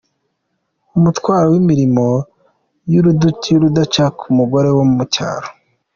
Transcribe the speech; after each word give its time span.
Umutwaro 0.97 1.45
w’imirimo 1.53 2.05
y’urudaca 2.91 4.05
ku 4.19 4.27
mugore 4.37 4.69
wo 4.77 4.83
mu 4.93 5.03
cyaro 5.13 5.47